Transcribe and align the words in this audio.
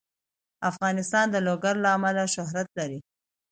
افغانستان 0.69 1.25
د 1.31 1.35
لوگر 1.47 1.75
له 1.83 1.89
امله 1.97 2.23
شهرت 2.35 2.67
لري. 2.79 2.99